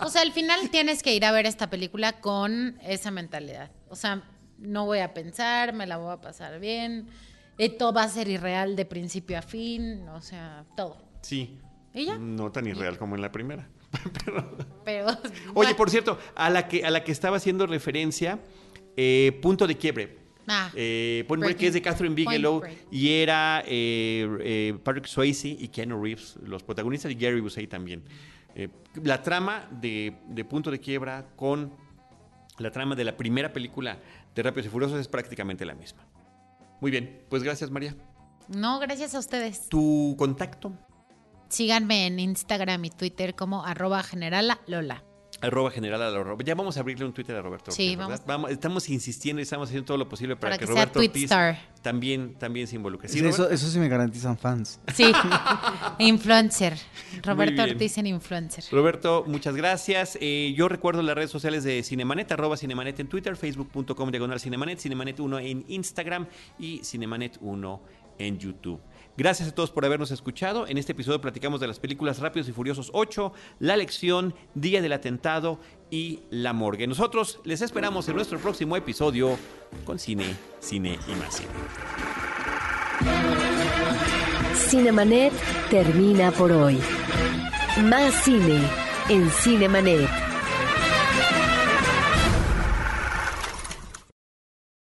[0.00, 3.72] o sea, al final tienes que ir a ver esta película con esa mentalidad.
[3.88, 4.22] O sea,
[4.58, 7.08] no voy a pensar, me la voy a pasar bien,
[7.80, 10.98] todo va a ser irreal de principio a fin, o sea, todo.
[11.20, 11.58] Sí.
[11.92, 12.16] ¿Y ya?
[12.16, 13.68] No tan irreal como en la primera.
[14.84, 15.18] Pero
[15.54, 18.38] Oye, por cierto, a la que, a la que estaba haciendo referencia,
[19.42, 20.23] Punto de Quiebre.
[20.46, 25.68] Ah, Eh, Point Break es de Catherine Bigelow y era eh, eh, Patrick Swayze y
[25.68, 28.02] Keanu Reeves, los protagonistas, y Gary Busey también.
[28.54, 28.68] Eh,
[29.02, 31.72] la trama de, de Punto de Quiebra con
[32.58, 33.98] la trama de la primera película
[34.34, 36.06] de Rápidos y Furiosos es prácticamente la misma.
[36.80, 37.94] Muy bien, pues gracias María.
[38.48, 39.68] no, gracias a ustedes.
[39.68, 40.72] ¿Tu contacto?
[41.48, 45.04] Síganme en Instagram y Twitter como arroba generala Lola.
[45.44, 47.70] Arroba general a la Ya vamos a abrirle un Twitter a Roberto.
[47.70, 48.20] Sí, Ortiz.
[48.48, 51.30] Estamos insistiendo y estamos haciendo todo lo posible para, Para que, Roberto Ortiz
[51.82, 53.08] también, también se involucre.
[53.08, 54.80] ¿Sí, eso, eso sí me garantizan fans.
[54.94, 55.12] Sí,
[55.98, 56.78] influencer.
[57.22, 57.62] Roberto.
[57.62, 58.64] Ortiz en influencer.
[58.70, 60.18] Roberto, muchas gracias.
[60.20, 64.78] Eh, yo recuerdo las redes sociales de Cinemanet, arroba Cinemanet en Twitter, facebook.com diagonal Cinemanet,
[64.78, 66.26] Cinemanet 1 en Instagram
[66.58, 67.82] y Cinemanet 1
[68.18, 68.80] en YouTube.
[69.16, 70.66] Gracias a todos por habernos escuchado.
[70.66, 74.92] En este episodio platicamos de las películas Rápidos y Furiosos 8, La Lección, Día del
[74.92, 75.60] Atentado
[75.90, 76.86] y La Morgue.
[76.86, 79.38] Nosotros les esperamos en nuestro próximo episodio
[79.84, 81.50] con Cine, Cine y más Cine.
[84.54, 85.32] Cinemanet
[85.70, 86.80] termina por hoy.
[87.84, 88.60] Más cine
[89.08, 90.33] en Cinemanet.